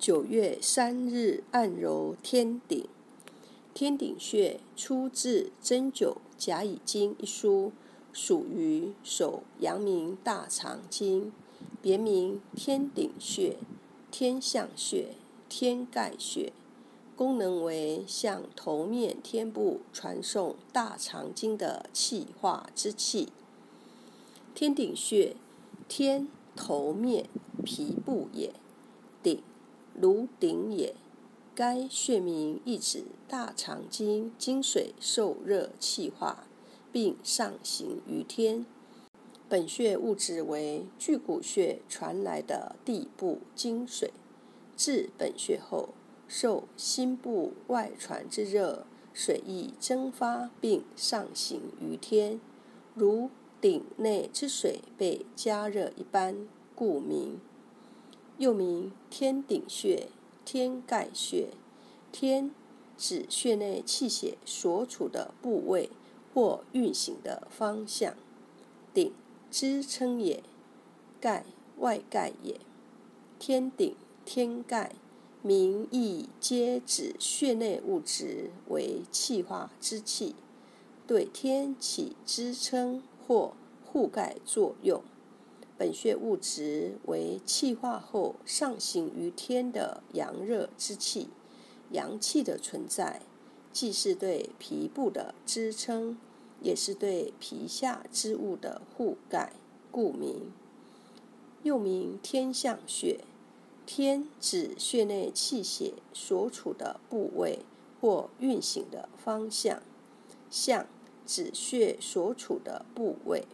[0.00, 2.88] 九月三日，按揉天顶。
[3.74, 7.70] 天顶穴出自《针灸甲乙经》一书，
[8.10, 11.30] 属于手阳明大肠经，
[11.82, 13.58] 别名天顶穴、
[14.10, 15.16] 天象穴、
[15.50, 16.54] 天盖穴，
[17.14, 23.28] 功能为向头面天部传送大肠经的气化之气。
[24.54, 25.36] 天顶穴，
[25.86, 26.26] 天
[26.56, 27.28] 头面
[27.62, 28.54] 皮部也，
[29.22, 29.42] 顶
[30.00, 30.94] 如顶也。
[31.54, 36.46] 该穴名意指大肠经经水受热气化，
[36.90, 38.64] 并上行于天。
[39.46, 44.12] 本穴物质为巨骨穴传来的地部经水，
[44.76, 45.90] 至本穴后，
[46.26, 52.40] 受心部外传之热，水亦蒸发并上行于天，
[52.94, 53.28] 如
[53.60, 57.38] 鼎内之水被加热一般，故名。
[58.40, 60.08] 又名天顶穴。
[60.46, 61.50] 天盖穴，
[62.10, 62.50] 天
[62.96, 65.90] 指穴内气血所处的部位
[66.32, 68.14] 或运行的方向，
[68.94, 69.12] 顶
[69.50, 70.42] 支撑也，
[71.20, 71.44] 盖
[71.76, 72.58] 外盖也。
[73.38, 74.92] 天顶、天盖，
[75.42, 80.34] 名义皆指穴内物质为气化之气，
[81.06, 83.52] 对天起支撑或
[83.84, 85.02] 护盖作用。
[85.80, 91.30] 本穴物质为气化后上行于天的阳热之气，
[91.92, 93.22] 阳气的存在，
[93.72, 96.18] 既是对皮部的支撑，
[96.60, 99.54] 也是对皮下之物的护盖，
[99.90, 100.52] 故名。
[101.62, 103.20] 又名天象穴。
[103.86, 107.60] 天指穴内气血所处的部位
[108.02, 109.82] 或运行的方向，
[110.50, 110.84] 象
[111.24, 113.46] 指穴所处的部位。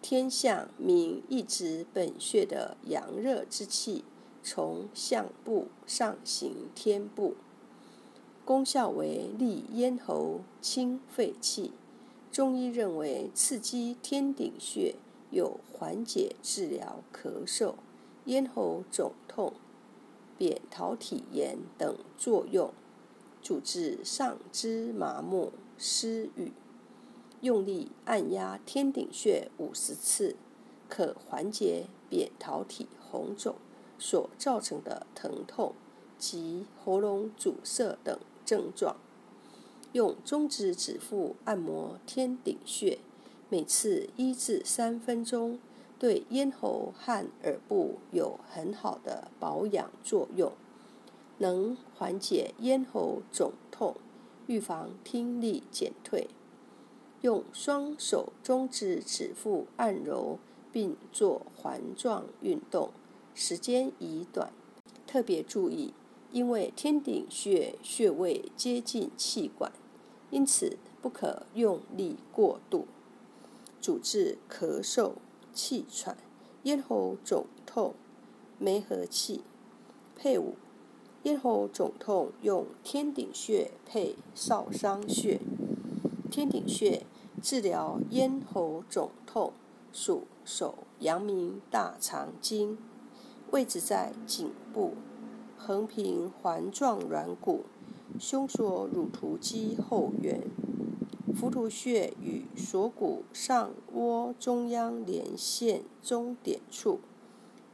[0.00, 4.04] 天相名一指本穴的阳热之气
[4.42, 7.34] 从相部上行天部，
[8.44, 11.72] 功效为利咽喉、清肺气。
[12.30, 14.94] 中医认为刺激天顶穴
[15.30, 17.74] 有缓解治疗咳嗽、
[18.26, 19.52] 咽喉肿痛、
[20.38, 22.72] 扁桃体炎等作用，
[23.42, 26.52] 主治上肢麻木、失语。
[27.40, 30.34] 用力按压天顶穴五十次，
[30.88, 33.54] 可缓解扁桃体红肿
[33.96, 35.74] 所造成的疼痛
[36.18, 38.96] 及喉咙阻塞等症状。
[39.92, 42.98] 用中指指腹按摩天顶穴，
[43.48, 45.60] 每次一至三分钟，
[45.96, 50.52] 对咽喉和耳部有很好的保养作用，
[51.38, 53.94] 能缓解咽喉肿痛，
[54.48, 56.28] 预防听力减退。
[57.22, 60.38] 用双手中指指腹按揉，
[60.70, 62.90] 并做环状运动，
[63.34, 64.52] 时间宜短。
[65.06, 65.92] 特别注意，
[66.30, 69.72] 因为天顶穴穴位接近气管，
[70.30, 72.86] 因此不可用力过度。
[73.80, 75.12] 主治咳嗽、
[75.52, 76.16] 气喘、
[76.64, 77.94] 咽喉肿痛、
[78.58, 79.40] 没和气。
[80.14, 80.54] 配伍：
[81.22, 85.40] 咽喉肿痛用天顶穴配少商穴。
[86.30, 87.06] 天顶穴
[87.42, 89.52] 治疗咽喉肿痛，
[89.92, 92.76] 属手阳明大肠经，
[93.50, 94.92] 位置在颈部，
[95.56, 97.64] 横平环状软骨，
[98.18, 100.42] 胸锁乳突肌后缘，
[101.34, 107.00] 浮突穴与锁骨上窝中央连线中点处。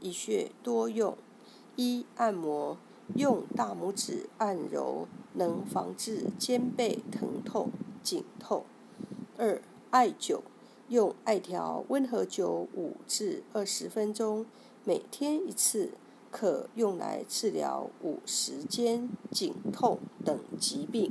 [0.00, 1.16] 一穴多用：
[1.74, 2.78] 一、按摩，
[3.16, 7.70] 用大拇指按揉，能防治肩背疼痛。
[8.04, 8.64] 颈痛。
[9.36, 9.60] 二、
[9.90, 10.42] 艾灸，
[10.88, 14.46] 用艾条温和灸五至二十分钟，
[14.84, 15.94] 每天一次，
[16.30, 21.10] 可用来治疗五十肩、颈痛等疾病。